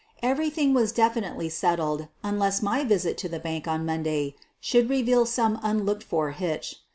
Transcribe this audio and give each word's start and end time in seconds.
Everything 0.23 0.73
was 0.73 0.91
definitely 0.91 1.47
settled 1.47 2.07
unless 2.23 2.63
my 2.63 2.83
visit 2.83 3.19
to 3.19 3.29
the 3.29 3.37
bank 3.37 3.67
on 3.67 3.85
Monday 3.85 4.33
should 4.59 4.89
reveal 4.89 5.27
some 5.27 5.59
unlooked 5.61 6.01
for 6.03 6.31
hitch. 6.31 6.77